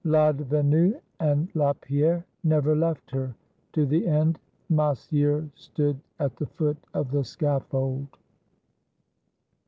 [0.03, 3.35] Ladvenu and La Pierre never left her;
[3.71, 8.07] to the end Massieu stood at the foot of the scaffold.